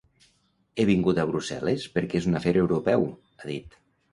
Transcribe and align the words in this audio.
He 0.77 0.85
vingut 0.89 1.19
a 1.19 1.27
Brussel·les 1.33 1.85
perquè 1.99 2.17
és 2.23 2.29
un 2.33 2.41
afer 2.41 2.55
europeu, 2.65 3.07
ha 3.43 3.47
dit. 3.53 3.79